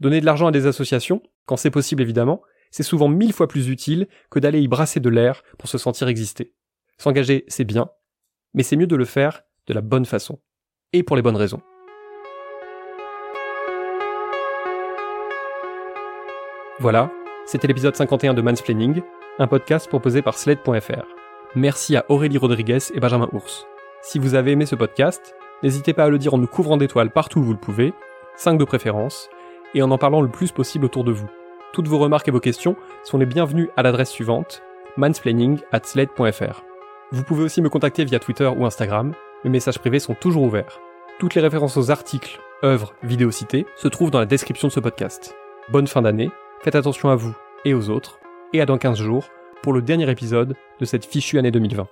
Donner 0.00 0.20
de 0.20 0.26
l'argent 0.26 0.46
à 0.46 0.52
des 0.52 0.66
associations, 0.66 1.22
quand 1.46 1.56
c'est 1.56 1.70
possible 1.70 2.02
évidemment, 2.02 2.42
c'est 2.70 2.82
souvent 2.82 3.08
mille 3.08 3.32
fois 3.32 3.48
plus 3.48 3.68
utile 3.68 4.08
que 4.30 4.38
d'aller 4.38 4.60
y 4.60 4.68
brasser 4.68 5.00
de 5.00 5.08
l'air 5.08 5.42
pour 5.58 5.68
se 5.68 5.78
sentir 5.78 6.08
exister. 6.08 6.54
S'engager, 6.98 7.44
c'est 7.48 7.64
bien, 7.64 7.90
mais 8.54 8.62
c'est 8.62 8.76
mieux 8.76 8.86
de 8.86 8.96
le 8.96 9.04
faire 9.04 9.42
de 9.66 9.74
la 9.74 9.80
bonne 9.80 10.06
façon. 10.06 10.40
Et 10.92 11.02
pour 11.02 11.16
les 11.16 11.22
bonnes 11.22 11.36
raisons. 11.36 11.62
Voilà, 16.80 17.10
c'était 17.44 17.68
l'épisode 17.68 17.94
51 17.94 18.32
de 18.32 18.40
Mansplaining, 18.40 19.02
un 19.38 19.46
podcast 19.46 19.86
proposé 19.86 20.22
par 20.22 20.38
Sled.fr. 20.38 21.04
Merci 21.54 21.94
à 21.94 22.06
Aurélie 22.08 22.38
Rodriguez 22.38 22.78
et 22.94 23.00
Benjamin 23.00 23.28
Ours. 23.34 23.66
Si 24.00 24.18
vous 24.18 24.34
avez 24.34 24.52
aimé 24.52 24.64
ce 24.64 24.76
podcast, 24.76 25.34
n'hésitez 25.62 25.92
pas 25.92 26.04
à 26.04 26.08
le 26.08 26.16
dire 26.16 26.32
en 26.32 26.38
nous 26.38 26.46
couvrant 26.46 26.78
d'étoiles 26.78 27.10
partout 27.10 27.40
où 27.40 27.42
vous 27.42 27.52
le 27.52 27.58
pouvez, 27.58 27.92
5 28.36 28.56
de 28.56 28.64
préférence, 28.64 29.28
et 29.74 29.82
en 29.82 29.90
en 29.90 29.98
parlant 29.98 30.22
le 30.22 30.30
plus 30.30 30.52
possible 30.52 30.86
autour 30.86 31.04
de 31.04 31.12
vous. 31.12 31.28
Toutes 31.74 31.86
vos 31.86 31.98
remarques 31.98 32.28
et 32.28 32.30
vos 32.30 32.40
questions 32.40 32.76
sont 33.04 33.18
les 33.18 33.26
bienvenues 33.26 33.68
à 33.76 33.82
l'adresse 33.82 34.10
suivante, 34.10 34.62
mansplaining 34.96 35.60
at 35.72 35.82
sled.fr. 35.84 36.62
Vous 37.12 37.24
pouvez 37.24 37.44
aussi 37.44 37.60
me 37.60 37.68
contacter 37.68 38.06
via 38.06 38.20
Twitter 38.20 38.50
ou 38.56 38.64
Instagram, 38.64 39.12
mes 39.44 39.50
messages 39.50 39.80
privés 39.80 39.98
sont 39.98 40.14
toujours 40.14 40.44
ouverts. 40.44 40.80
Toutes 41.18 41.34
les 41.34 41.42
références 41.42 41.76
aux 41.76 41.90
articles, 41.90 42.40
œuvres, 42.64 42.94
vidéos 43.02 43.32
citées 43.32 43.66
se 43.76 43.88
trouvent 43.88 44.10
dans 44.10 44.18
la 44.18 44.24
description 44.24 44.68
de 44.68 44.72
ce 44.72 44.80
podcast. 44.80 45.36
Bonne 45.68 45.86
fin 45.86 46.00
d'année, 46.00 46.30
faites 46.62 46.74
attention 46.74 47.08
à 47.08 47.16
vous 47.16 47.34
et 47.64 47.74
aux 47.74 47.90
autres, 47.90 48.20
et 48.52 48.60
à 48.60 48.66
dans 48.66 48.78
15 48.78 48.98
jours 48.98 49.28
pour 49.62 49.72
le 49.72 49.82
dernier 49.82 50.10
épisode 50.10 50.56
de 50.78 50.84
cette 50.84 51.04
fichue 51.04 51.38
année 51.38 51.50
2020. 51.50 51.88